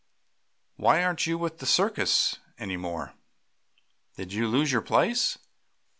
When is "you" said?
1.27-1.37, 4.33-4.47